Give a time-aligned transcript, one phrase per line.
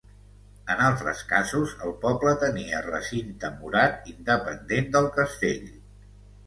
[0.75, 5.75] En altres casos, el poble tenia recinte murat independent del castell.